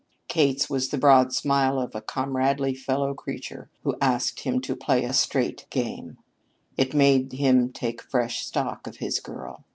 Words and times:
Kate's 0.27 0.67
was 0.67 0.89
the 0.89 0.97
bright 0.97 1.31
smile 1.31 1.79
of 1.79 1.93
a 1.93 2.01
comradely 2.01 2.73
fellow 2.73 3.13
creature 3.13 3.69
who 3.83 3.95
asked 4.01 4.39
him 4.39 4.59
to 4.59 4.75
play 4.75 5.03
a 5.03 5.13
straight 5.13 5.67
game. 5.69 6.17
It 6.75 6.95
made 6.95 7.33
him 7.33 7.71
take 7.71 8.01
fresh 8.01 8.43
stock 8.43 8.87
of 8.87 8.97
his 8.97 9.19
girl. 9.19 9.63